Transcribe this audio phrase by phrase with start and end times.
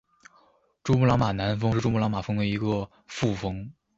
[0.83, 3.71] 珠穆朗玛南峰是珠穆朗玛峰的一个副峰。